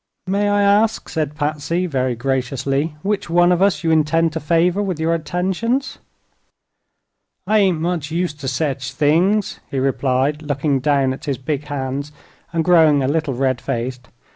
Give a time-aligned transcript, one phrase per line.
[0.25, 4.81] "May I ask," said Patsy, very graciously, "which one of us you intend to favor
[4.81, 5.99] with your attentions?"
[7.45, 12.11] "I ain't much used to sech things," he replied, looking down at his big hands
[12.51, 14.07] and growing a little red faced.